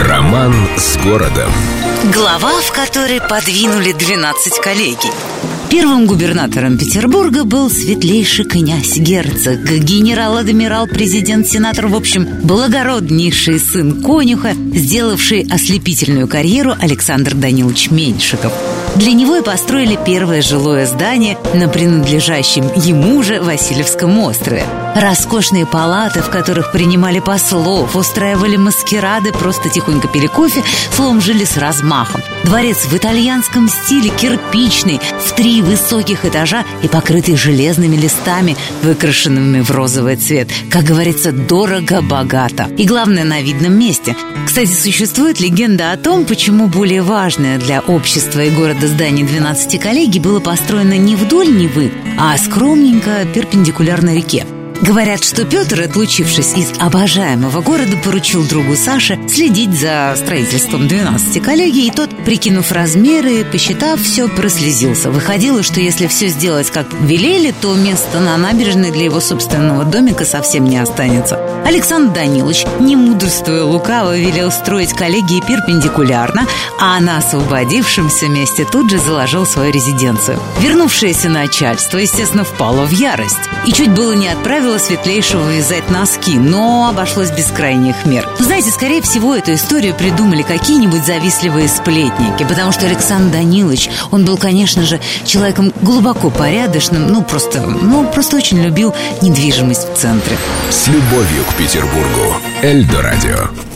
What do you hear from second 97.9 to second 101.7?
просто очень любил недвижимость в центре. С любовью к